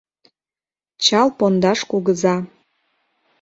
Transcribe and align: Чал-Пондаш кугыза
Чал-Пондаш 1.03 1.79
кугыза 1.91 2.35